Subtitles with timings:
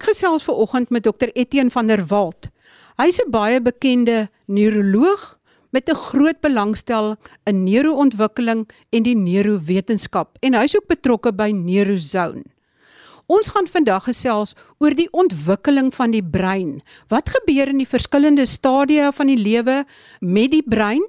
[0.00, 2.46] Ek gesels ver oggend met Dr Etienne van der Walt.
[2.96, 5.36] Hy's 'n baie bekende neuroloog
[5.76, 12.44] met 'n groot belangstelling in neuroontwikkeling en die neurowetenskap en hy's ook betrokke by Neurozone.
[13.26, 16.80] Ons gaan vandag gesels oor die ontwikkeling van die brein.
[17.08, 19.84] Wat gebeur in die verskillende stadia van die lewe
[20.20, 21.04] met die brein?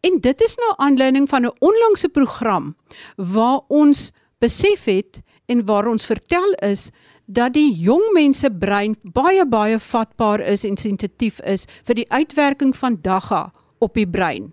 [0.00, 2.74] En dit is nou aanleiding van 'n onlangse program
[3.16, 6.90] waar ons besef het en waar ons vertel is
[7.32, 12.74] dat die jong mense brein baie baie vatbaar is en sensitief is vir die uitwerking
[12.76, 13.46] van dagga
[13.80, 14.52] op die brein.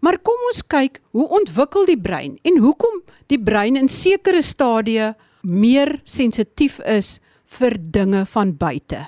[0.00, 3.02] Maar kom ons kyk hoe ontwikkel die brein en hoekom
[3.32, 5.12] die brein in sekere stadie
[5.42, 7.18] meer sensitief is
[7.58, 9.06] vir dinge van buite.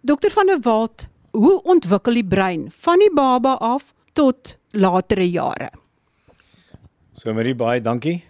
[0.00, 5.70] Dokter van der Walt, hoe ontwikkel die brein van die baba af tot latere jare?
[7.18, 8.27] So Marie baie dankie.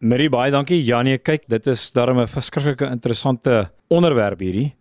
[0.00, 0.78] Marie baie dankie.
[0.80, 4.74] Janie, kyk, dit is darem 'n verskriklike interessante onderwerp hierdie.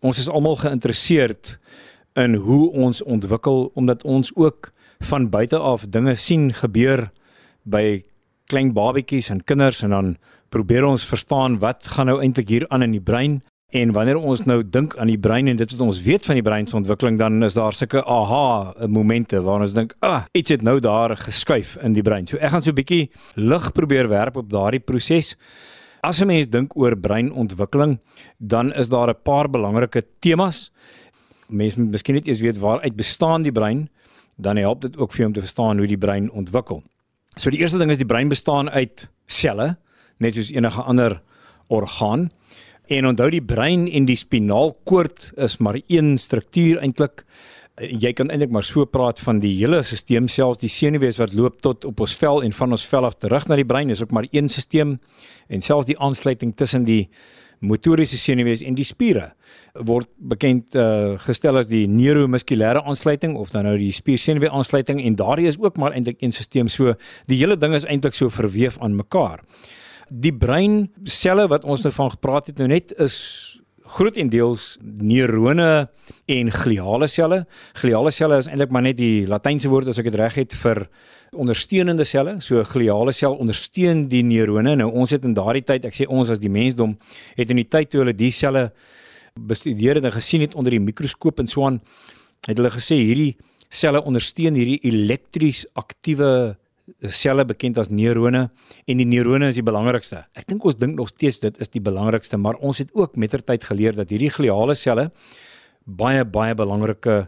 [0.00, 1.58] Ons is almal geïnteresseerd
[2.14, 7.10] in hoe ons ontwikkel omdat ons ook van buite af dinge sien gebeur
[7.64, 8.04] by
[8.46, 10.16] klein babetjies en kinders en dan
[10.48, 13.42] probeer ons verstaan wat gaan nou eintlik hier aan in die brein
[13.72, 16.44] En wanneer ons nou dink aan die brein en dit wat ons weet van die
[16.44, 20.50] brein se ontwikkeling, dan is daar sulke aha momente waar ons dink, "Ag, ah, iets
[20.50, 24.08] het nou daar geskuif in die brein." So ek gaan so 'n bietjie lig probeer
[24.08, 25.36] werp op daardie proses.
[26.02, 27.98] As 'n mens dink oor breinontwikkeling,
[28.38, 30.70] dan is daar 'n paar belangrike temas.
[31.48, 33.88] Mense moet miskien net eers weet waaruit bestaan die brein,
[34.36, 36.82] dan help dit ook vir jou om te verstaan hoe die brein ontwikkel.
[37.36, 39.78] So die eerste ding is die brein bestaan uit selle,
[40.18, 41.22] net soos enige ander
[41.68, 42.30] orgaan.
[42.92, 47.22] En onthou die brein en die spinaalkoord is maar een struktuur eintlik.
[47.80, 51.62] Jy kan eintlik maar so praat van die hele stelsel selfs die senuwees wat loop
[51.64, 54.12] tot op ons vel en van ons vel af terug na die brein is ook
[54.12, 54.98] maar een stelsel.
[55.48, 57.06] En selfs die aansluiting tussen die
[57.64, 59.30] motoriese senuwees en die spiere
[59.88, 65.00] word bekend uh, gestel as die neuromuskulêre aansluiting of dan nou die spiersenuwee aansluiting.
[65.00, 66.68] En daardie is ook maar eintlik een stelsel.
[66.68, 66.98] So
[67.30, 69.40] die hele ding is eintlik so verweef aan mekaar
[70.12, 73.16] die brein selle wat ons nou van gepraat het nou net is
[73.92, 75.88] grootendeels neurone
[76.30, 77.42] en gliale selle.
[77.76, 80.84] Gliale selle is eintlik maar net die latynse woord as ek dit reg het vir
[81.32, 82.38] ondersteunende selle.
[82.44, 84.76] So gliale sel ondersteun die neurone.
[84.80, 86.96] Nou ons het in daardie tyd, ek sê ons as die mensdom,
[87.36, 88.70] het in die tyd toe hulle die selle
[89.32, 91.80] bestudeer het en gesien het onder die mikroskoop en so aan,
[92.46, 93.32] het hulle gesê hierdie
[93.72, 96.58] selle ondersteun hierdie elektries aktiewe
[97.08, 98.50] selle bekend as neurone
[98.86, 100.24] en die neurone is die belangrikste.
[100.34, 103.64] Ek dink ons dink nog steeds dit is die belangrikste, maar ons het ook mettertyd
[103.64, 105.10] geleer dat hierdie gliale selle
[105.84, 107.26] baie baie belangrike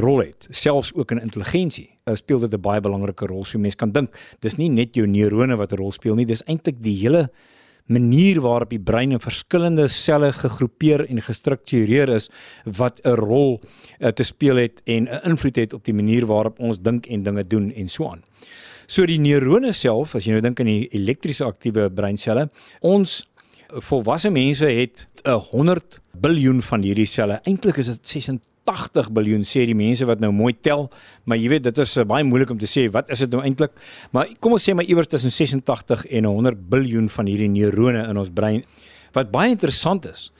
[0.00, 1.90] rol het, selfs ook in intelligensie.
[2.06, 3.44] Uh, speel dit 'n baie belangrike rol.
[3.44, 6.42] So mense kan dink, dis nie net jou neurone wat 'n rol speel nie, dis
[6.46, 7.30] eintlik die hele
[7.86, 12.28] manier waarop die brein in verskillende selle gegroepeer en gestruktureer is
[12.64, 13.60] wat 'n rol
[14.00, 17.22] uh, te speel het en 'n invloed het op die manier waarop ons dink en
[17.22, 18.22] dinge doen en so aan.
[18.86, 22.46] So die neurone self, as jy nou dink aan die elektriese aktiewe breinselle,
[22.86, 23.24] ons
[23.82, 27.40] volwasse mense het 'n 100 biljoen van hierdie selle.
[27.44, 30.88] Eintlik is dit 86 biljoen sê die mense wat nou mooi tel,
[31.24, 33.42] maar jy weet dit is uh, baie moeilik om te sê wat is dit nou
[33.42, 33.72] eintlik?
[34.12, 38.16] Maar kom ons sê maar iewers tussen 86 en 100 biljoen van hierdie neurone in
[38.16, 38.62] ons brein.
[39.12, 40.32] Wat baie interessant is,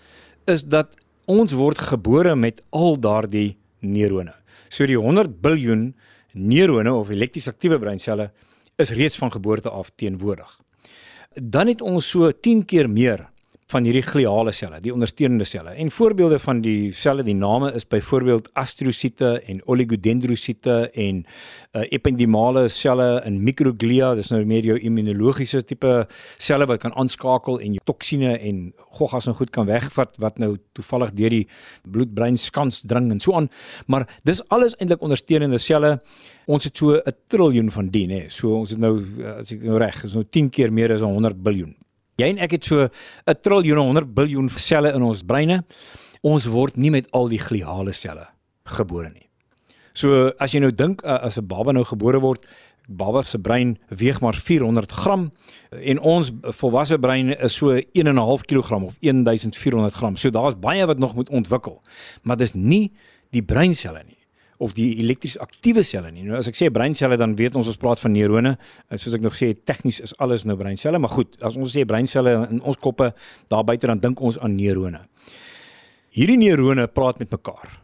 [0.47, 0.95] is dat
[1.27, 4.35] ons word gebore met al daardie neurone.
[4.69, 5.95] So die 100 biljoen
[6.37, 8.31] neurone of elektries aktiewe breinselle
[8.77, 10.61] is reeds van geboorte af teenwoordig.
[11.35, 13.27] Dan het ons so 10 keer meer
[13.73, 15.73] van hierdie gliale selle, die ondersteunende selle.
[15.75, 22.69] En voorbeelde van die selle, die name is byvoorbeeld astrosiete en oligodendrosiete en uh, ependimale
[22.71, 25.95] selle in microglia, dis nou meer jou immunologiese tipe
[26.39, 28.61] selle wat kan aanskakel en jou toksine en
[29.01, 31.45] goggas en goed kan wegvat wat nou toevallig deur die
[31.91, 33.51] bloed-brein skans dring en so aan.
[33.91, 35.97] Maar dis alles eintlik ondersteunende selle.
[36.47, 38.31] Ons het so 'n triljoen van die, nê.
[38.31, 39.03] So ons het nou
[39.41, 41.75] as ek nou reg, is nou 10 keer meer as 100 biljoen.
[42.17, 45.65] Jy en ek het so 'n triljoen 100 biljoen selle in ons breine.
[46.23, 48.29] Ons word nie met al die gliale selle
[48.65, 49.29] gebore nie.
[49.93, 52.47] So as jy nou dink as 'n baba nou gebore word,
[52.89, 55.33] baba se brein weeg maar 400 gram
[55.71, 60.17] en ons volwasse brein is so 1.5 kg of 1400 gram.
[60.17, 61.83] So daar's baie wat nog moet ontwikkel.
[62.23, 62.93] Maar dis nie
[63.31, 64.26] die breinselle nie
[64.59, 66.25] of die elektries aktiewe selle nie.
[66.27, 68.57] Nou as ek sê breinselle dan weet ons ons praat van neurone.
[68.95, 72.49] Soos ek nog sê tegnies is alles nou breinselle, maar goed, as ons sê breinselle
[72.51, 73.13] in ons koppe
[73.53, 75.03] daar buite dan dink ons aan neurone.
[76.17, 77.81] Hierdie neurone praat met mekaar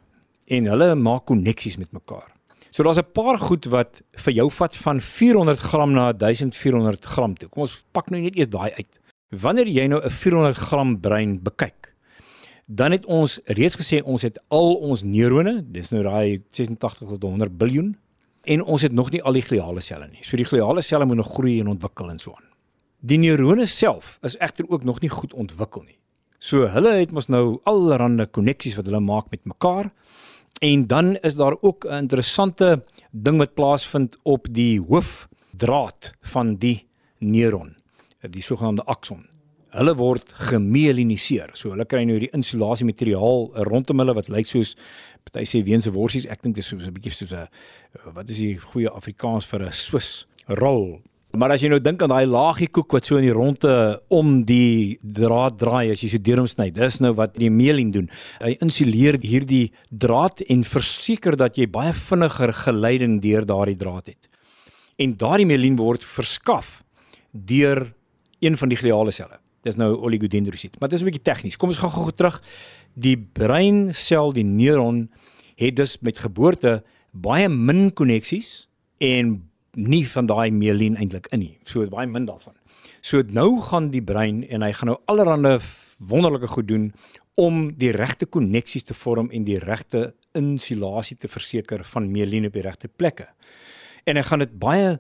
[0.53, 2.31] en hulle maak koneksies met mekaar.
[2.73, 7.35] So daar's 'n paar goed wat vir jou vat van 400 gram na 1400 gram
[7.35, 7.49] toe.
[7.49, 9.01] Kom ons pak nou net eers daai uit.
[9.31, 11.92] Wanneer jy nou 'n 400 gram brein bekyk,
[12.67, 17.23] Dan het ons reeds gesê ons het al ons neurone, dis nou daai 86 tot
[17.23, 17.97] 100 biljoen
[18.43, 20.23] en ons het nog nie al die gliale selle nie.
[20.23, 22.47] So die gliale selle moet nog groei en ontwikkel en so aan.
[23.03, 25.99] Die neurone self is egter ook nog nie goed ontwikkel nie.
[26.39, 29.91] So hulle het mos nou allerlei koneksies wat hulle maak met mekaar.
[30.63, 36.87] En dan is daar ook 'n interessante ding wat plaasvind op die hoofdraad van die
[37.19, 37.77] neuron,
[38.21, 39.32] die sogenaamde akson.
[39.73, 41.55] Hulle word gemyeliniseer.
[41.55, 44.75] So hulle kry nou hierdie insulasie materiaal rondom hulle wat lyk soos
[45.25, 46.27] party sê weense worsies.
[46.27, 47.49] Ek dink dit is so 'n bietjie soos 'n
[48.13, 51.01] wat is die goeie Afrikaans vir 'n Swiss rol
[51.33, 53.75] Maar as jy nou dink aan daai laagie koek wat so in die ronde
[54.13, 57.89] om die draad draai as jy so deur hom sny, dis nou wat die mielin
[57.95, 58.11] doen.
[58.43, 64.29] Hy insuleer hierdie draad en verseker dat jy baie vinniger geleiding deur daardie draad het.
[65.01, 66.83] En daardie mielin word verskaf
[67.33, 67.87] deur
[68.45, 69.42] een van die gliale selle.
[69.63, 70.79] Dis nou oligodendrosit.
[70.81, 71.57] Maar dit is 'n bietjie tegnies.
[71.57, 72.43] Kom ons gaan gou terug.
[72.95, 75.11] Die breinsel, die neuron
[75.57, 76.83] het dus met geboorte
[77.13, 78.69] baie min koneksies
[78.99, 79.43] en
[79.77, 81.59] nie van daai mielin eintlik in nie.
[81.65, 82.55] So baie min daarvan.
[83.01, 85.59] So nou gaan die brein en hy gaan nou allerlei
[85.99, 86.93] wonderlike goed doen
[87.41, 92.53] om die regte koneksies te vorm en die regte insulasie te verseker van mielin op
[92.53, 93.29] die regte plekke.
[94.05, 94.99] En hy gaan dit baie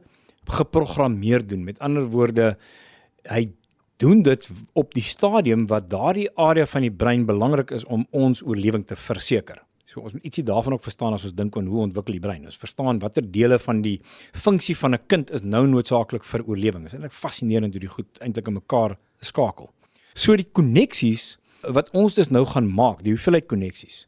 [0.48, 1.64] geprogrammeer doen.
[1.64, 2.56] Met ander woorde,
[3.28, 3.52] hy
[4.02, 8.42] doen dit op die stadium wat daardie area van die brein belangrik is om ons
[8.42, 9.60] oorlewing te verseker.
[9.86, 12.46] So ons moet ietsie daarvan ook verstaan as ons dink aan hoe ontwikkel die brein.
[12.48, 13.98] Ons verstaan watter dele van die
[14.32, 16.82] funksie van 'n kind is nou noodsaaklik vir oorlewing.
[16.82, 19.70] Dit is eintlik fascinerend hoe die goed eintlik in mekaar skakel.
[20.14, 24.06] So die koneksies wat ons dus nou gaan maak, die hoeveelheid koneksies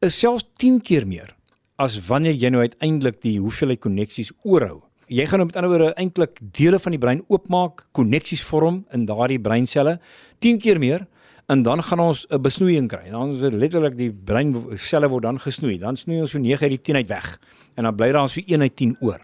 [0.00, 1.34] is selfs 10 keer meer
[1.78, 4.82] as wanneer jy nou uiteindelik die hoeveelheid koneksies oorhou.
[5.12, 9.02] Jy gaan nou met ander woorde eintlik dele van die brein oopmaak, koneksies vorm in
[9.04, 9.98] daardie breinselle
[10.40, 11.04] 10 keer meer
[11.52, 13.10] en dan gaan ons 'n besnoeiing kry.
[13.10, 15.78] Dan is dit letterlik die brein selle word dan gesnoei.
[15.78, 17.40] Dan snoei ons so 9 uit die 10 uit weg
[17.76, 19.20] en dan bly daar so 1 uit 10 oor.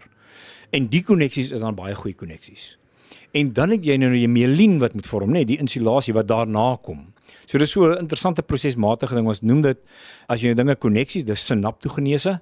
[0.69, 2.77] En die koneksies is dan baie goeie koneksies.
[3.31, 6.77] En dan het jy nou jy mielin wat moet vorm, nê, die insulasie wat daarna
[6.81, 7.13] kom.
[7.45, 9.27] So dis so 'n interessante prosesmatige ding.
[9.27, 9.77] Ons noem dit
[10.27, 12.41] as jy nou dinge koneksies, dis sinaptogenese.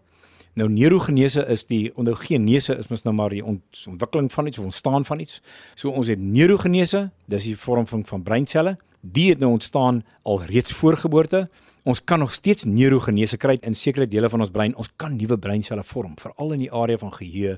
[0.58, 5.06] Nou neurogenese is die ondogenese is mos nou maar die ontwikkeling van iets of ontstaan
[5.06, 5.42] van iets.
[5.78, 10.74] So ons het neurogenese, dis die vorming van breinselle die het nou ontstaan al reeds
[10.74, 11.50] voor geboorte.
[11.88, 14.74] Ons kan nog steeds neurogenese kry in sekere dele van ons brein.
[14.76, 17.54] Ons kan nuwe breinselle vorm, veral in die area van geheue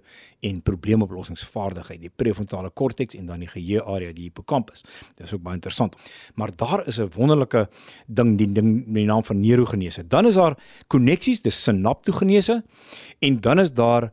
[0.46, 4.86] en probleemoplossingsvaardigheid, die prefrontale korteks en dan die geheue area, die hippocampus.
[5.18, 5.98] Dit is ook baie interessant.
[6.38, 7.70] Maar daar is 'n wonderlike
[8.06, 10.08] ding, die ding met die naam van neurogenese.
[10.08, 12.64] Dan is daar koneksies, dis sinaptogenese
[13.20, 14.12] en dan is daar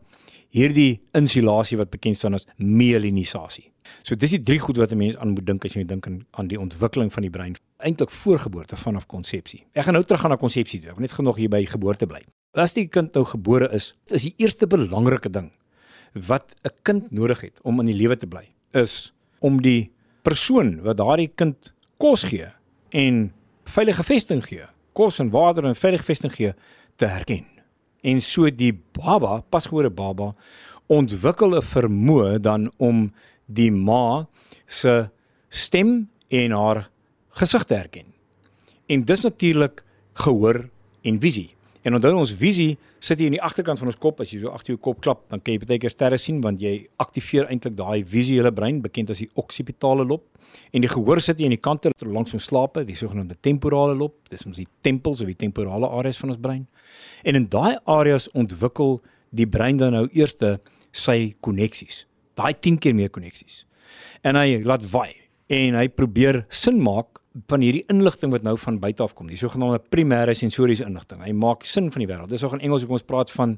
[0.48, 3.70] hierdie insulasie wat bekend staan as myelinisasie.
[4.02, 6.26] So dis die drie goed wat 'n mens aan moet dink as jy dink aan,
[6.30, 9.66] aan die ontwikkeling van die brein, eintlik voorgeboorte vanaf konsepsie.
[9.72, 10.90] Ek gaan nou terug gaan na konsepsie toe.
[10.90, 12.22] Ek wil net genoeg hier by geboorte bly.
[12.54, 15.50] As die kind nou gebore is, is die eerste belangrike ding
[16.12, 19.90] wat 'n kind nodig het om in die lewe te bly, is om die
[20.22, 22.48] persoon wat daardie kind kos gee
[22.90, 23.32] en
[23.64, 26.54] veilige vesting gee, kos en water en veilige vesting gee,
[26.96, 27.44] te herken.
[28.02, 30.34] En so die baba, pasgebore baba,
[30.86, 33.12] ontwikkel 'n vermoë dan om
[33.46, 34.26] die ma
[34.66, 35.06] se
[35.48, 36.86] stem en haar
[37.38, 38.12] gesig te herken.
[38.86, 39.84] En dis natuurlik
[40.22, 40.68] gehoor
[41.02, 41.50] en visie.
[41.86, 44.50] En onthou ons visie sit hier in die agterkant van ons kop as jy so
[44.50, 47.76] agter jou kop klap, dan kan jy baie keer sterre sien want jy aktiveer eintlik
[47.78, 50.24] daai visuele brein bekend as die occipitale lob.
[50.74, 54.16] En die gehoor sit hier aan die kante langs ons slape, die sogenaamde temporale lob.
[54.32, 56.66] Dis ons die tempels of die temporale areas van ons brein.
[57.22, 58.98] En in daai areas ontwikkel
[59.30, 60.56] die brein dan nou eerste
[60.96, 62.06] sy koneksies
[62.36, 63.64] daai 10 keer meer koneksies.
[64.26, 65.14] En hy laat waai
[65.52, 69.38] en hy probeer sin maak van hierdie inligting wat nou van buite af kom, die
[69.38, 71.20] sogenaamde primêre sensoriese inligting.
[71.22, 72.32] Hy maak sin van die wêreld.
[72.32, 73.56] Dis ook in Engels hoekom ons praat van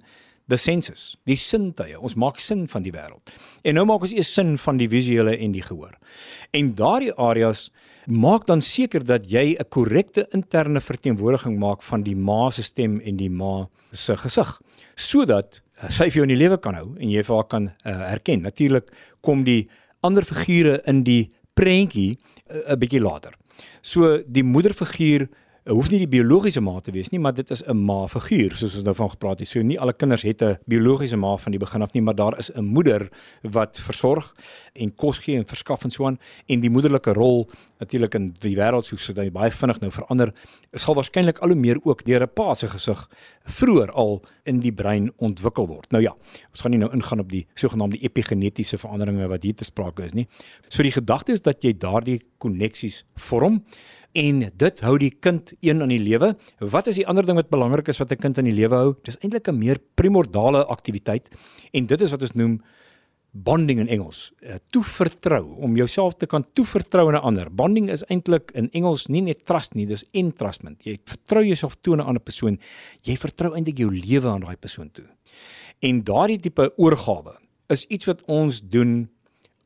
[0.49, 1.99] the senses, die sintuie.
[2.01, 3.35] Ons maak sin van die wêreld.
[3.63, 5.95] En nou maak ons eers sin van die visuele en die gehoor.
[6.57, 7.69] En daardie areas
[8.09, 13.01] maak dan seker dat jy 'n korrekte interne verteenwoordiging maak van die ma se stem
[13.01, 14.61] en die ma se gesig
[14.97, 17.69] sodat Eh, sy vir jou in die lewe kan hou en jy vir haar kan
[17.71, 18.43] uh, herken.
[18.47, 18.91] Natuurlik
[19.25, 19.69] kom die
[20.07, 23.37] ander figure in die prentjie eh, 'n uh, bietjie later.
[23.83, 25.29] So die moederfiguur
[25.69, 28.75] hoef nie die biologiese ma te wees nie, maar dit is 'n ma figuur soos
[28.75, 29.49] ons nou van gepraat het.
[29.49, 32.39] So nie alle kinders het 'n biologiese ma van die begin af nie, maar daar
[32.39, 33.09] is 'n moeder
[33.43, 34.35] wat versorg
[34.75, 37.49] en kos gee en verskaf en so aan en die moederlike rol
[37.79, 40.33] natuurlik in die wêreld soos dit baie vinnig nou verander,
[40.73, 43.09] sal waarskynlik al hoe meer ook deur 'n pa se gesig
[43.45, 45.91] vroeër al in die brein ontwikkel word.
[45.91, 46.15] Nou ja,
[46.51, 50.15] ons gaan nie nou ingaan op die sogenaamde epigenetiese veranderinge wat hier te sprake is
[50.15, 50.27] nie.
[50.69, 53.65] So die gedagte is dat jy daardie koneksies vorm
[54.13, 56.37] en dit hou die kind een aan die lewe.
[56.59, 58.97] Wat is die ander ding wat belangrik is wat 'n kind aan die lewe hou?
[59.05, 61.31] Dis eintlik 'n meer primordiale aktiwiteit
[61.73, 62.63] en dit is wat ons noem
[63.33, 64.33] bonding in Engels.
[64.41, 67.55] Uh, toevertrou om jouself te kan toevertrou aan 'n ander.
[67.55, 70.83] Bonding is eintlik in Engels nie net trust nie, dis entrustment.
[70.85, 72.59] Jy vertrou jouself toe aan 'n ander persoon.
[73.03, 75.07] Jy vertrou eintlik jou lewe aan daai persoon toe.
[75.81, 77.37] En daardie tipe oorgawe
[77.69, 79.09] is iets wat ons doen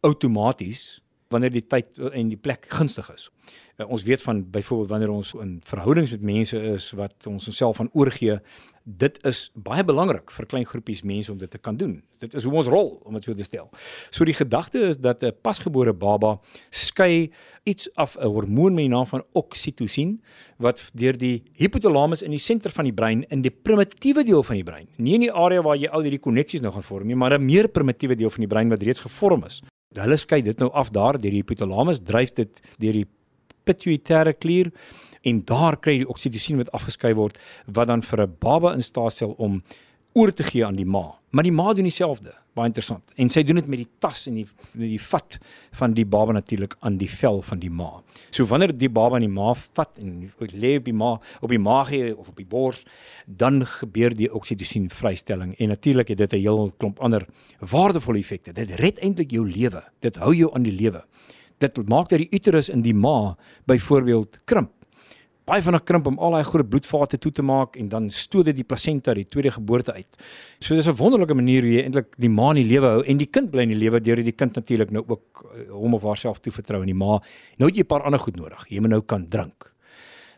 [0.01, 1.01] outomaties
[1.33, 3.31] wanneer die tyd en die plek gunstig is.
[3.83, 7.81] Uh, ons weet van byvoorbeeld wanneer ons in verhoudings met mense is wat ons onsself
[7.81, 8.39] aan oorgee,
[8.85, 12.01] dit is baie belangrik vir klein groepies mense om dit te kan doen.
[12.19, 13.69] Dit is hoe ons rol om dit so te stel.
[14.11, 17.31] So die gedagte is dat 'n pasgebore baba skei
[17.65, 20.21] iets af 'n hormoon met die naam van oksitosien
[20.59, 24.57] wat deur die hypothalamus in die senter van die brein in die primitiewe deel van
[24.57, 27.17] die brein, nie in die area waar jy al hierdie koneksies nou gaan vorm nie,
[27.17, 29.63] maar 'n meer primitiewe deel van die brein wat reeds gevorm is.
[29.95, 33.07] Hulle skei dit nou af daar deur die hypothalamus dryf dit deur die
[33.65, 34.73] pituitêre klier
[35.23, 38.83] en daar kry jy die oksitosien wat afgeskei word wat dan vir 'n baba in
[38.83, 39.63] staat stel om
[40.15, 41.19] oor te gee aan die ma.
[41.33, 42.35] Maar die ma doen dieselfde.
[42.53, 43.13] Baie interessant.
[43.17, 44.45] En sy doen dit met die tas en die
[44.77, 45.39] met die vat
[45.79, 48.03] van die baba natuurlik aan die vel van die ma.
[48.31, 51.59] So wanneer die baba aan die ma vat en lê op die ma op die
[51.63, 52.85] maagie of op die bors,
[53.27, 57.27] dan gebeur die oksitosien vrystelling en natuurlik het dit 'n heel klomp ander
[57.61, 58.53] waardevolle effekte.
[58.53, 59.83] Dit red eintlik jou lewe.
[60.01, 61.05] Dit hou jou aan die lewe
[61.63, 63.35] dit maak dat die uterus in die ma
[63.71, 64.73] byvoorbeeld krimp.
[65.43, 68.61] Baie vinnig krimp om al daai groot bloedvate toe te maak en dan stoot dit
[68.61, 70.21] die plasenta die tweede geboorte uit.
[70.61, 73.17] So dis 'n wonderlike manier hoe jy eintlik die ma in die lewe hou en
[73.17, 76.03] die kind bly in die lewe deur die kind natuurlik nou ook eh, hom of
[76.03, 77.21] haarself toe vertrou in die ma.
[77.59, 78.69] Nou het jy 'n paar ander goed nodig.
[78.69, 79.73] Jy moet nou kan drink.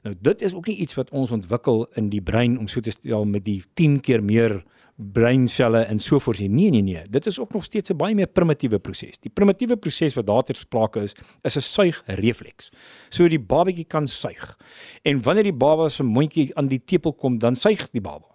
[0.04, 2.90] Nou dit is ook nie iets wat ons ontwikkel in die brein om so te
[2.90, 4.64] stel met die 10 keer meer
[4.96, 6.38] breinselle en so voort.
[6.38, 9.18] Nee nee nee, dit is ook nog steeds 'n baie meer primitiewe proses.
[9.18, 12.70] Die primitiewe proses wat daar ter sprake is, is 'n suigrefleks.
[13.08, 14.58] So die babatjie kan suig.
[15.02, 18.26] En wanneer die baba se mondjie aan die tepel kom, dan suig die baba.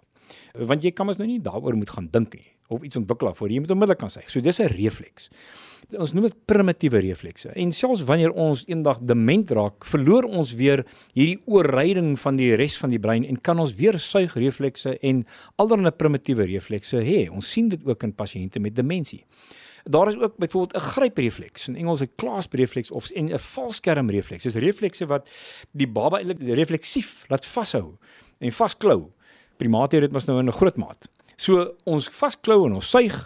[0.52, 3.40] Want jy kan mos nou nie daaroor moet gaan dink nie of iets ontwikkel af
[3.40, 4.22] voor jy moet onmiddellik kan sê.
[4.26, 5.30] So dis 'n refleks.
[5.98, 7.48] Ons noem dit primitiewe reflekse.
[7.48, 10.84] En selfs wanneer ons eendag dement raak, verloor ons weer
[11.14, 15.24] hierdie oorryding van die res van die brein en kan ons weer suigreflekse en
[15.56, 17.28] allerlei primitiewe reflekse hê.
[17.30, 19.24] Ons sien dit ook in pasiënte met demensie.
[19.84, 24.42] Daar is ook byvoorbeeld 'n gryprefleks, in Engels 'n clasprefleks of 'n valskermrefleks.
[24.42, 25.28] Dis reflekse wat
[25.70, 27.96] die baba eintlik refleksief laat vashou
[28.38, 29.10] en vasklou.
[29.56, 31.10] Primate het dit mos nou in 'n groot maat.
[31.40, 33.16] So ons vasklou en ons suig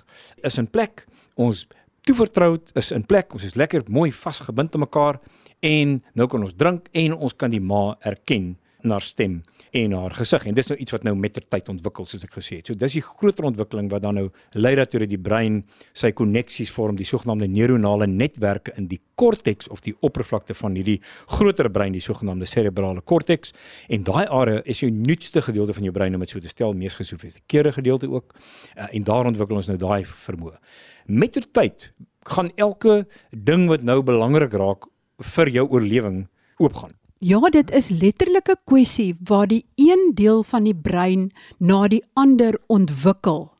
[0.47, 1.02] is in plek.
[1.35, 1.64] Ons
[2.06, 3.35] toevertroud is in plek.
[3.35, 5.18] Ons is lekker mooi vasgebind aan mekaar
[5.64, 8.52] en nou kan ons drink en ons kan die ma erken
[8.84, 9.40] na haar stem
[9.74, 12.36] en haar gesig en dis nou iets wat nou met ter tyd ontwikkel soos ek
[12.36, 12.68] gesê het.
[12.68, 15.62] So dis die groter ontwikkeling wat dan nou lei dat die brein
[15.92, 21.00] sy koneksies vorm, die sogenaamde neuronale netwerke in die korteks of die oppervlakte van hierdie
[21.38, 23.54] groter brein, die sogenaamde serebrale korteks
[23.88, 26.74] en daai area is jou nuutste gedeelte van jou brein om dit so te stel,
[26.74, 30.58] mees gesofistikeerde gedeelte ook uh, en daar ontwikkel ons nou daai vermoë.
[31.06, 31.92] Met ter tyd
[32.24, 34.88] gaan elke ding wat nou belangrik raak
[35.34, 36.24] vir jou oorlewing
[36.58, 36.94] oopgaan.
[37.24, 42.04] Ja, dit is letterlik 'n kwessie waar die een deel van die brein na die
[42.12, 43.52] ander ontwikkel,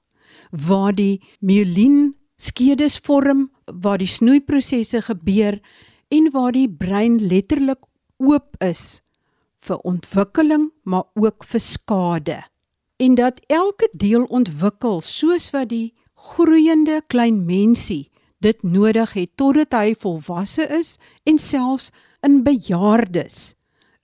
[0.51, 5.61] waar die myelien skedes vorm, waar die snoeiprosesse gebeur
[6.09, 7.81] en waar die brein letterlik
[8.17, 9.01] oop is
[9.57, 12.43] vir ontwikkeling, maar ook vir skade.
[12.97, 19.73] En dat elke deel ontwikkel soos wat die groeiende klein mensie dit nodig het totdat
[19.73, 21.91] hy volwasse is en selfs
[22.25, 23.55] in bejaardes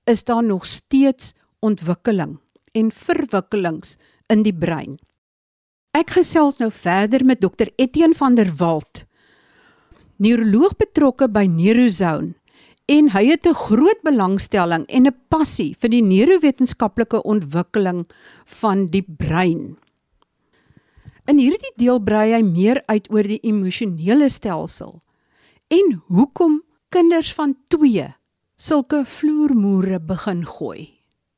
[0.05, 2.39] is daar nog steeds ontwikkeling
[2.73, 3.97] en verwikkelings
[4.27, 4.99] in die brein.
[5.97, 9.05] Ek gesels nou verder met dokter Etienne van der Walt,
[10.23, 12.37] neuroloog betrokke by Neurozone
[12.91, 18.07] en hy het 'n groot belangstelling en 'n passie vir die neurowetenskaplike ontwikkeling
[18.45, 19.79] van die brein.
[21.27, 25.03] In hierdie deel brei hy meer uit oor die emosionele stelsel
[25.69, 28.09] en hoekom kinders van 2
[28.59, 30.89] sulke vloermoere begin gooi.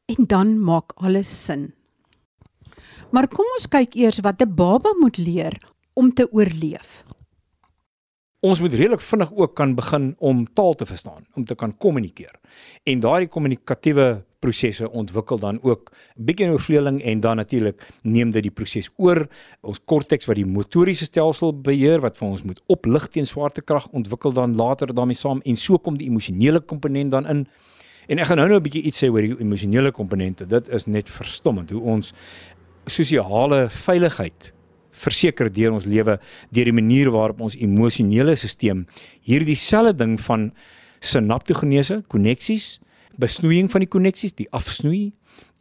[0.08, 1.74] En dan maak alles sin.
[3.12, 5.60] Maar kom ons kyk eers wat 'n baba moet leer
[5.92, 7.04] om te oorleef.
[8.40, 12.40] Ons moet redelik vinnig ook kan begin om taal te verstaan, om te kan kommunikeer.
[12.82, 18.54] En daardie kommunikatiewe prosesse ontwikkel dan ook bietjie oorvleeling en dan natuurlik neem dit die
[18.54, 19.24] proses oor.
[19.62, 24.34] Ons korteks wat die motoriese stelsel beheer wat vir ons moet oplig teen swaartekrag ontwikkel
[24.36, 27.46] dan later daarmee saam en so kom die emosionele komponent dan in.
[28.10, 30.46] En ek gaan nou nou 'n bietjie iets sê oor die emosionele komponente.
[30.46, 32.12] Dit is net verstommend hoe ons
[32.86, 34.52] sosiale veiligheid
[34.92, 36.18] verseker deur ons lewe
[36.50, 38.86] deur die manier waarop ons emosionele stelsel
[39.24, 40.50] hierdie selfde ding van
[41.00, 42.78] sinaptogenese koneksies
[43.16, 45.12] besnoeiing van die koneksies, die afsnoei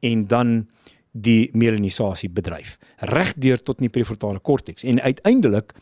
[0.01, 0.67] en dan
[1.11, 5.73] die melanisasie bedryf regdeur tot in die prefrontale korteks en uiteindelik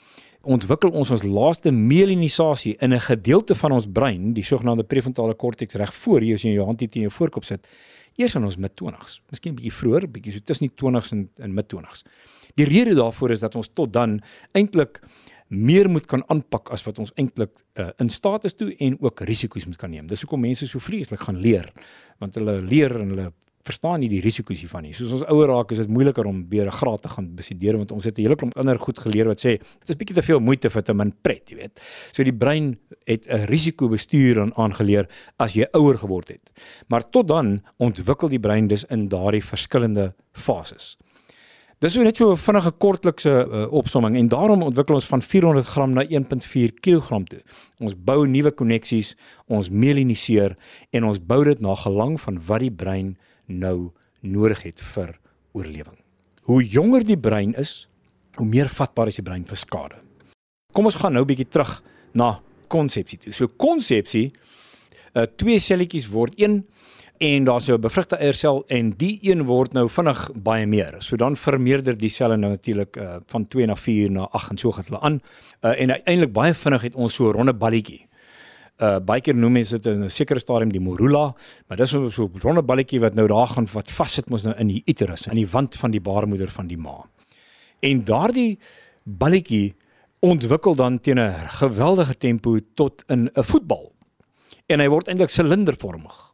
[0.41, 5.75] ontwikkel ons ons laaste melanisasie in 'n gedeelte van ons brein, die sogenaamde prefrontale korteks
[5.75, 7.67] reg voor jy as jy jou hand hier teen jou voorkop sit,
[8.15, 9.21] eers in ons mid-20s.
[9.29, 12.03] Miskien 'n bietjie vroeër, bietjie so tussen die 20s en in mid-20s.
[12.55, 14.21] Die rede daarvoor is dat ons tot dan
[14.53, 15.01] eintlik
[15.49, 19.21] meer moet kan aanpak as wat ons eintlik uh, in staat is toe en ook
[19.25, 20.07] risiko's moet kan neem.
[20.07, 21.71] Dis hoekom mense so vreeslik gaan leer,
[22.21, 23.31] want hulle leer en hulle
[23.69, 24.93] verstaan nie die risiko's hiervan nie.
[24.95, 27.91] Soos ons ouer raak, is dit moeiliker om weer 'n graad te gaan bestudeer want
[27.91, 30.39] ons het 'n hele klomp ander goed geleer wat sê dit is bietjie te veel
[30.39, 31.81] moeite vir te min pret, jy weet.
[32.11, 36.51] So die brein het 'n risikobestuur aan aangeleer as jy ouer geword het.
[36.87, 40.97] Maar tot dan ontwikkel die brein dus in daardie verskillende fases.
[41.79, 45.65] Dis so net so 'n vinnige kortlikse uh, opsomming en daarom ontwikkel ons van 400
[45.65, 47.39] gram na 1.4 kg toe.
[47.79, 49.15] Ons bou nuwe koneksies,
[49.47, 50.57] ons melaniseer
[50.91, 53.15] en ons bou dit na gelang van wat die brein
[53.47, 55.15] nou nodig het vir
[55.53, 55.95] oorlewing.
[56.51, 57.87] Hoe jonger die brein is,
[58.35, 59.95] hoe meer vatbaar is die brein vir skade.
[60.73, 61.81] Kom ons gaan nou 'n bietjie terug
[62.13, 63.33] na konsepsie toe.
[63.33, 64.33] So konsepsie,
[65.15, 66.65] uh twee selletjies word een
[67.19, 70.95] en daar's 'n bevrugte eiersel en die een word nou vinnig baie meer.
[70.99, 74.57] So dan vermeerder die selle nou natuurlik uh van 2 na 4 na 8 en
[74.57, 75.21] so gaan hulle aan.
[75.61, 78.07] Uh en uiteindelik baie vinnig het ons so 'n ronde balletjie
[78.79, 81.35] uh baie keer noem mense dit in 'n sekere stadium die morula,
[81.67, 84.55] maar dis so 'n so ronde balletjie wat nou daar gaan wat vassit mos nou
[84.57, 87.05] in die uterus, in die wand van die baarmoeder van die ma.
[87.81, 88.59] En daardie
[89.03, 89.75] balletjie
[90.19, 93.91] ontwikkel dan teen 'n geweldige tempo tot in 'n voetbal.
[94.67, 96.28] En hy word eintlik silindervormig.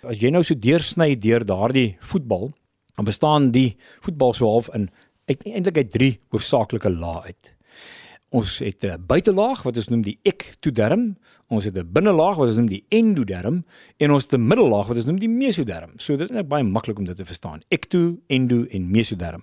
[0.00, 2.48] As jy nou so deursny deur daardie voetbal,
[2.96, 4.88] dan bestaan die voetbal so half in
[5.30, 7.50] eintlik uit drie hoofsaaklike lae uit.
[8.30, 11.16] Ons het 'n buitelaag wat ons noem die ektoderm,
[11.48, 13.64] ons het 'n binnelaag wat ons noem die endoderm
[13.98, 15.92] en ons het 'n middellaag wat ons noem die mesoderm.
[15.98, 17.60] So dit is net baie maklik om dit te verstaan.
[17.68, 19.42] Ekto, endo en mesoderm.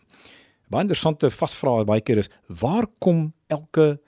[0.69, 3.99] Baie interessante vasvrae baie keer is waar kom elke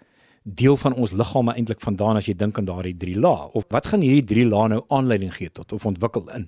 [0.43, 3.49] deel van ons liggaam eintlik vandaan as jy dink aan daardie drie lae?
[3.53, 6.47] Of wat gaan hierdie drie lae nou aanleiding gee tot of ontwikkel in?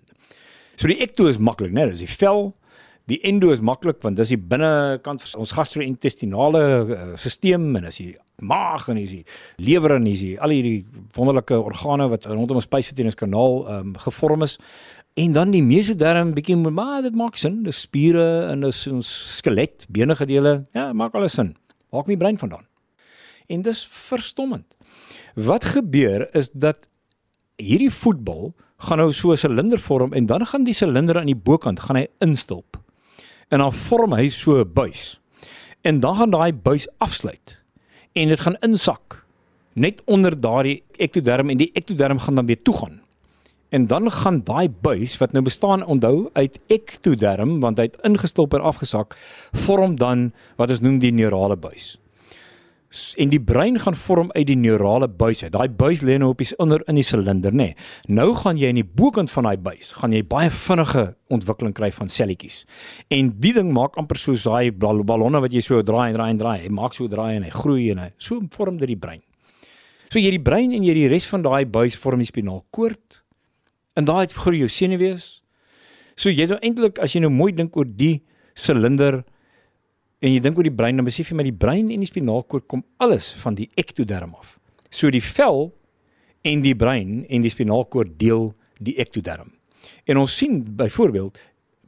[0.76, 1.90] So die ekto is maklik, né?
[1.90, 2.54] Dis die vel,
[3.10, 7.98] Die endo is maklik want dis die binnekant van ons gastro-intestinale uh, stelsel en as
[8.00, 8.12] jy
[8.46, 9.22] maag en as jy
[9.66, 10.86] lewer en as jy al hierdie
[11.18, 14.58] wonderlike organe wat rondom ons spysverteringskanaal um, gevorm is.
[15.20, 17.64] En dan die mesoderm bietjie maar dit maak sin.
[17.66, 21.56] Dis spiere en dis ons skelet benige dele ja maak alles sin.
[21.92, 22.71] Kom die brein vandaan
[23.52, 24.76] en dis verstommend
[25.36, 26.88] wat gebeur is dat
[27.62, 28.54] hierdie voetbal
[28.88, 31.96] gaan nou so 'n silinder vorm en dan gaan die silinder aan die bokant gaan
[31.96, 32.82] hy instulp
[33.52, 35.20] en dan vorm hy so 'n buis.
[35.82, 37.64] En dan gaan daai buis afsluit
[38.14, 39.26] en dit gaan insak
[39.74, 43.02] net onder daardie ektoderm en die ektoderm gaan dan weer toe gaan.
[43.70, 48.54] En dan gaan daai buis wat nou bestaan onthou uit ektoderm want hy het ingestop
[48.54, 49.18] en afgesak
[49.52, 51.98] vorm dan wat ons noem die neurale buis
[52.92, 55.52] en die brein gaan vorm uit die neurale buis uit.
[55.54, 57.72] Daai buis lê nou op die onder in die silinder, nê.
[57.72, 57.76] Nee.
[58.12, 61.92] Nou gaan jy in die bokant van daai buis, gaan jy baie vinnige ontwikkeling kry
[61.96, 62.66] van selletjies.
[63.14, 66.42] En die ding maak amper soos daai ballonne wat jy so draai en draai en
[66.42, 66.58] draai.
[66.66, 69.24] Hy maak so draai en hy groei en hy so vorm dit die brein.
[70.12, 73.22] So jy die brein en jy die res van daai buis vorm die spinalkoord.
[73.96, 75.38] En daai groei jou senuwees.
[76.20, 78.20] So jy sou eintlik as jy nou mooi dink oor die
[78.52, 79.22] silinder
[80.22, 82.68] en jy dink oor die brein, dan besef jy met die brein en die spinalkoord
[82.70, 84.58] kom alles van die ektoderm af.
[84.94, 85.72] So die vel
[86.48, 89.50] en die brein en die spinalkoord deel die ektoderm.
[90.06, 91.40] En ons sien byvoorbeeld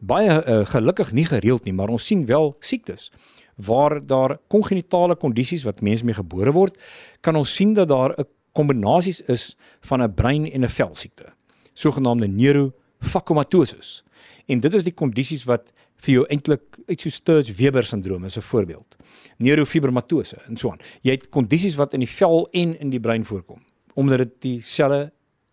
[0.04, 3.12] baie uh, gelukkig nie gereeld nie, maar ons sien wel siektes
[3.56, 6.78] waar daar kongenitale kondisies wat mense mee gebore word,
[7.22, 11.34] kan ons sien dat daar 'n kombinasies is van 'n brein en 'n velsiekte,
[11.74, 14.04] sogenaamde neurofakomatosis.
[14.48, 15.72] En dit is die kondisies wat
[16.04, 18.98] vir jou eintlik uit so Sturge-Weber sindroom is 'n voorbeeld.
[19.38, 20.80] Neurofibromatose en so aan.
[21.02, 23.62] Jy het kondisies wat in die vel en in die brein voorkom
[23.94, 25.12] omdat dit die selle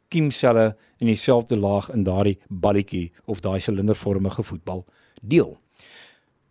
[0.09, 4.85] kiemselle in dieselfde laag in daardie balletjie of daai silindervormige voetbal
[5.23, 5.55] deel.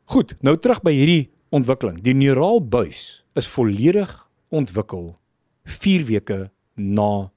[0.09, 1.99] Goed, nou terug by hierdie ontwikkeling.
[2.01, 4.11] Die neuraal buis is volledig
[4.49, 5.11] ontwikkel
[5.69, 6.39] 4 weke
[6.75, 7.29] na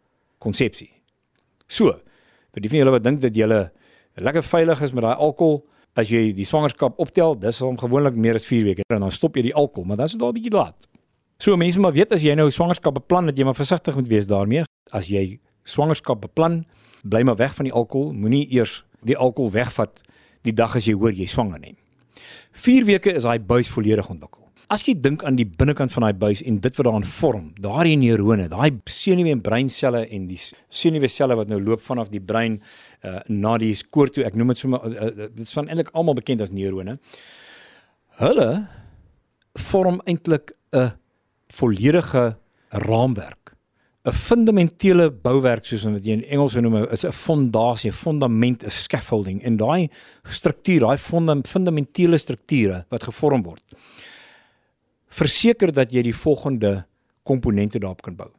[0.43, 0.91] konsepsie.
[1.67, 1.99] So,
[2.53, 3.67] vir die van julle wat dink dat julle
[4.21, 5.63] lekker veilig is met daai alkohol,
[5.99, 9.37] as jy die swangerskap optel, dis hom gewoonlik meer as 4 weke en dan stop
[9.37, 10.89] jy die alkohol, maar dan is dit al bietjie laat.
[11.43, 14.29] So mense maar weet as jy nou swangerskap beplan dat jy maar versigtig moet wees
[14.31, 14.65] daarmee.
[14.95, 16.63] As jy swangerskap beplan,
[17.03, 20.05] bly maar weg van die alkohol, moenie eers die alkohol wegvat
[20.47, 21.75] die dag as jy hoor jy swanger nie.
[22.53, 24.42] 4 weke is daai buis volledig ontwikkel.
[24.73, 27.99] As jy dink aan die binnekant van daai buis en dit wat daarin vorm, daardie
[28.01, 32.57] neurone, daai senuwee en breinselle en die senuweeselle wat nou loop vanaf die brein
[33.05, 35.91] uh, na die skoor toe, ek noem dit sommer uh, uh, dit is van eintlik
[35.93, 36.97] almal bekend as neurone.
[38.23, 38.49] Hulle
[39.61, 40.95] vorm eintlik 'n
[41.53, 42.25] volledige
[42.73, 43.53] raamwerk
[44.09, 48.71] 'n fundamentele bouwerk soos wat jy in Engels noem is 'n fondasie, 'n fondament, 'n
[48.71, 49.91] scaffolding en daai
[50.25, 53.63] struktuur, daai fundamentele strukture wat gevorm word.
[55.13, 56.87] Verseker dat jy die volgende
[57.29, 58.31] komponente daarop kan bou.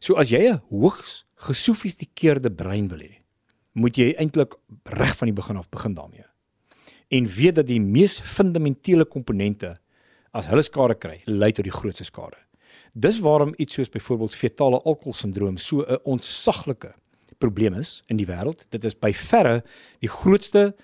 [0.00, 3.22] So as jy 'n hoogs gesofistikeerde brein wil hê,
[3.72, 6.24] moet jy eintlik reg van die begin af begin daarmee.
[7.10, 9.78] En weet dat die mees fundamentele komponente
[10.32, 12.36] as hulle skade kry, lei tot die grootste skade.
[12.94, 16.94] Dis waarom iets soos byvoorbeeld fetale alkoholsindroom so 'n ontsaglike
[17.38, 18.64] probleem is in die wêreld.
[18.70, 19.62] Dit is by verre
[20.00, 20.74] die grootste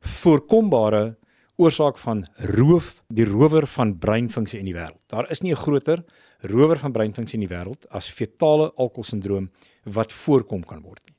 [0.00, 1.16] voorkombare
[1.56, 5.00] oorsaak van roof, die rower van breinfunksie in die wêreld.
[5.12, 6.04] Daar is nie 'n groter
[6.40, 9.48] rower van breinfunksie in die wêreld as fetale alkoholsindroom
[9.84, 11.14] wat voorkom kan word nie.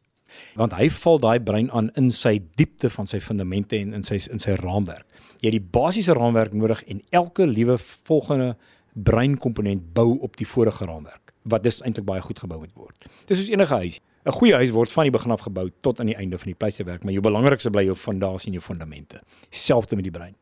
[0.56, 4.20] Want hy val daai brein aan in sy diepte van sy fundamente en in sy
[4.32, 5.06] in sy raamwerk.
[5.42, 8.56] Jy het die basiese raamwerk nodig en elke liewe volgende
[8.94, 13.08] breinkomponent bou op die vorige raamwerk wat dus eintlik baie goed gebou moet word.
[13.26, 14.00] Dis soos enige huis.
[14.28, 16.58] 'n Goeie huis word van die begin af gebou tot aan die einde van die
[16.60, 19.22] pleiswerk, maar jou belangrikste bly jou fondasie en jou fondamente.
[19.50, 20.36] Selfs met die brein.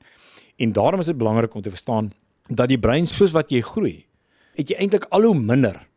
[0.58, 2.12] En daarom is dit belangrik om te verstaan
[2.48, 4.06] dat die brein soos wat jy groei,
[4.56, 5.88] het jy eintlik al hoe minder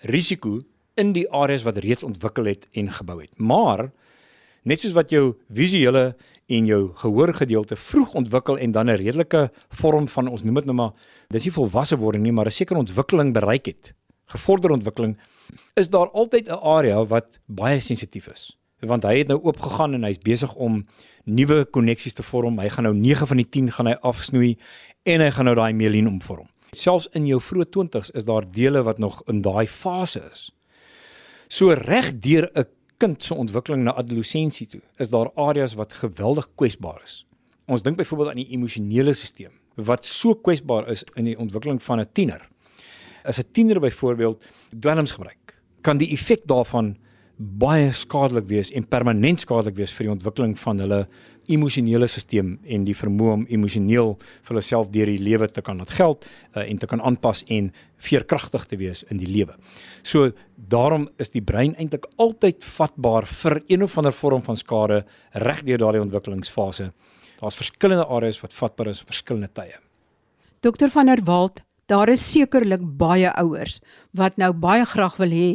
[0.00, 0.62] risiko
[0.96, 3.38] in die areas wat reeds ontwikkel het en gebou het.
[3.38, 3.90] Maar
[4.64, 6.14] net soos wat jou visuele
[6.46, 10.76] en jou gehoorgedeelte vroeg ontwikkel en dan 'n redelike vorm van ons noem dit nou
[10.76, 10.92] maar
[11.28, 13.94] dis nie volwasse wording nie maar 'n sekere ontwikkeling bereik het
[14.32, 15.16] gevorderde ontwikkeling
[15.74, 20.04] is daar altyd 'n area wat baie sensitief is want hy het nou oopgegaan en
[20.04, 20.86] hy's besig om
[21.24, 24.56] nuwe koneksies te vorm hy gaan nou 9 van die 10 gaan hy afsnoei
[25.02, 28.82] en hy gaan nou daai mielien omvorm selfs in jou vroeë 20's is daar dele
[28.82, 30.50] wat nog in daai fase is
[31.48, 36.48] so reg deur 'n kind se ontwikkeling na adolessensie toe, is daar areas wat geweldig
[36.54, 37.24] kwesbaar is.
[37.66, 42.00] Ons dink byvoorbeeld aan die emosionele stelsel wat so kwesbaar is in die ontwikkeling van
[42.00, 42.48] 'n tiener.
[43.26, 46.96] As 'n tiener byvoorbeeld dwelms gebruik, kan die effek daarvan
[47.36, 51.02] baie skadelik wees en permanent skadelik wees vir die ontwikkeling van hulle
[51.52, 55.76] emosionele stelsel en die vermoë om emosioneel vir hulle self deur die lewe te kan
[55.82, 57.68] laat geld uh, en te kan aanpas en
[58.08, 59.52] veerkragtig te wees in die lewe.
[60.02, 65.02] So daarom is die brein eintlik altyd vatbaar vir een of ander vorm van skade
[65.44, 66.90] reg deur daardie ontwikkelingsfase.
[67.36, 69.76] Daar's verskillende areas wat vatbaar is op verskillende tye.
[70.64, 73.78] Dokter van der Walt Daar is sekerlik baie ouers
[74.18, 75.50] wat nou baie graag wil hê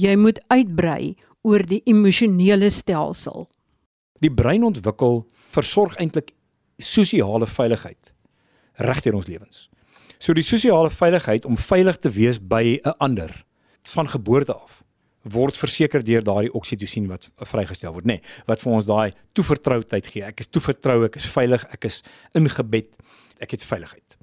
[0.00, 3.44] jy moet uitbrei oor die emosionele stelsel.
[4.24, 6.32] Die brein ontwikkel versorg eintlik
[6.80, 8.12] sosiale veiligheid
[8.80, 9.68] regdeur ons lewens.
[10.18, 13.44] So die sosiale veiligheid om veilig te wees by 'n ander
[13.92, 14.82] van geboorte af
[15.22, 20.06] word verseker deur daardie oksitosien wat vrygestel word, nê, nee, wat vir ons daai toevertroudheid
[20.06, 20.22] gee.
[20.22, 22.02] Ek is toevertrou, ek is veilig, ek is
[22.34, 22.92] ingebed,
[23.40, 24.13] ek het veiligheid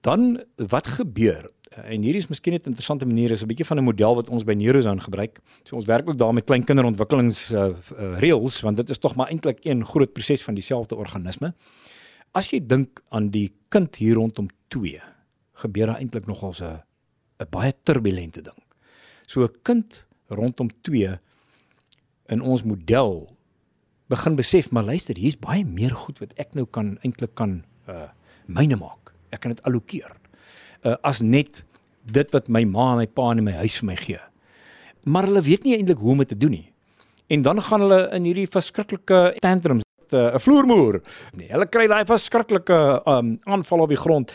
[0.00, 3.78] dan wat gebeur en hierdie is miskien net 'n interessante manier is 'n bietjie van
[3.78, 5.40] 'n model wat ons by Neurozone gebruik.
[5.64, 7.74] So ons werk ook daar met klein kinderontwikkelings uh,
[8.18, 11.54] reels want dit is tog maar eintlik een groot proses van dieselfde organisme.
[12.32, 15.00] As jy dink aan die kind hier rondom 2,
[15.52, 16.82] gebeur daar eintlik nogal 'n
[17.40, 18.62] 'n baie turbulente ding.
[19.26, 21.18] So 'n kind rondom 2
[22.28, 23.36] in ons model
[24.08, 28.08] begin besef maar luister, hier's baie meer goed wat ek nou kan eintlik kan uh
[28.46, 29.05] myne maak
[29.36, 30.12] ek kan dit allokeer.
[30.84, 31.62] Uh as net
[32.06, 34.22] dit wat my ma en my pa in my huis vir my gee.
[35.06, 36.68] Maar hulle weet nie eintlik hoe om dit te doen nie.
[37.30, 41.00] En dan gaan hulle in hierdie verskriklike tantrums uh, 'n uh, vloermoer.
[41.34, 44.32] Nee, hulle kry daai verskriklike um aanval op die grond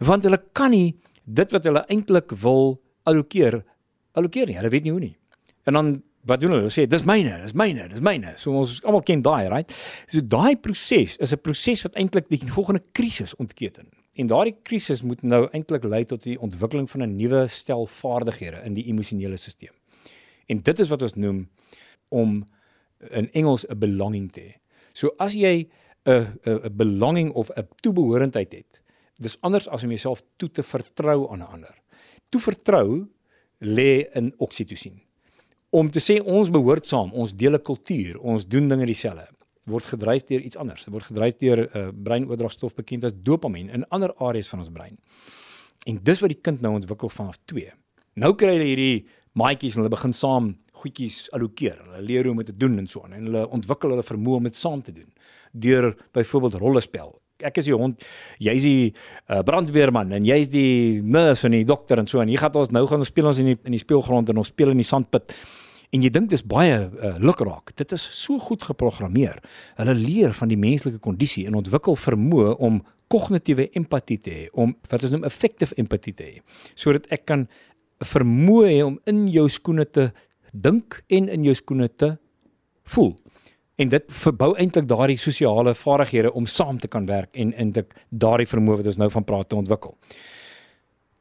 [0.00, 3.60] want hulle kan nie dit wat hulle eintlik wil allokeer
[4.16, 4.56] allokeer nie.
[4.56, 5.16] Hulle weet nie hoe nie.
[5.68, 6.66] En dan wat doen hulle?
[6.66, 8.34] Hulle sê dis myne, dis myne, dis myne.
[8.40, 9.72] So ons almal ken daai, right?
[10.10, 13.88] So daai proses is 'n proses wat eintlik die volgende krisis ontketen.
[14.18, 18.62] En daardie krisis moet nou eintlik lei tot die ontwikkeling van 'n nuwe stel vaardighede
[18.64, 19.74] in die emosionele stelsel.
[20.46, 21.48] En dit is wat ons noem
[22.08, 22.44] om
[23.10, 24.52] in Engels 'n belonging te hê.
[24.92, 25.68] So as jy
[26.04, 28.82] 'n 'n belonging of 'n toebehorendheid het,
[29.18, 31.74] dis anders as om jouself toe te vertrou aan 'n ander.
[32.28, 33.08] Toe vertrou
[33.58, 35.00] lê in oksitosien.
[35.70, 39.28] Om te sê ons behoort saam, ons deel 'n kultuur, ons doen dinge dieselfde
[39.70, 40.84] word gedryf deur iets anders.
[40.84, 44.70] Dit word gedryf deur 'n uh, breinoordragstof bekend as dopamien in ander areas van ons
[44.70, 44.98] brein.
[45.86, 47.72] En dis wat die kind nou ontwikkel vanaf 2.
[48.14, 51.78] Nou kry hulle hierdie maatjies en hulle begin saam goedjies allokeer.
[51.84, 54.36] Hulle leer hoe om dit te doen en so aan en hulle ontwikkel hulle vermoë
[54.36, 55.12] om dit saam te doen
[55.52, 58.04] deur byvoorbeeld rollespel ek is die hond,
[58.42, 62.40] jy's die uh, brandweerman en jy's die nurse en die dokter en so en hier
[62.42, 64.72] gaan ons nou gaan ons speel ons in die in die speelgrond en ons speel
[64.74, 65.34] in die sandpit.
[65.90, 67.72] En jy dink dis baie uh, lukraak.
[67.74, 69.40] Dit is so goed geprogrammeer.
[69.80, 72.78] Hulle leer van die menslike kondisie en ontwikkel vermoë om
[73.10, 76.42] kognitiewe empatie te hê, om wat ons noem effective empatie te hê,
[76.78, 77.48] sodat ek kan
[78.06, 80.12] vermoë hê om in jou skoene te
[80.54, 82.14] dink en in jou skoene te
[82.94, 83.16] voel.
[83.80, 87.94] En dit verbou eintlik daardie sosiale vaardighede om saam te kan werk en in dit
[88.10, 89.96] daardie vermoë wat ons nou van praat te ontwikkel.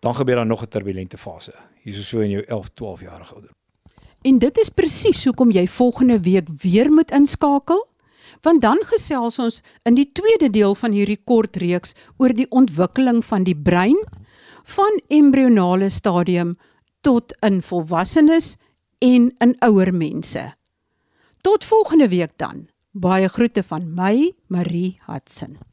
[0.05, 1.53] Dan gebeur daar nog 'n turbulente fase.
[1.83, 3.58] Hier is so in jou 11, 12 jarige ouder.
[4.21, 7.85] En dit is presies hoekom jy volgende week weer moet inskakel,
[8.43, 13.21] want dan gesels ons in die tweede deel van hierdie kort reeks oor die ontwikkeling
[13.25, 13.97] van die brein
[14.75, 16.55] van embrionale stadium
[17.01, 18.57] tot in volwassenes
[18.99, 20.43] en in ouer mense.
[21.41, 22.67] Tot volgende week dan.
[22.91, 25.68] Baie groete van my, Marie Hudson.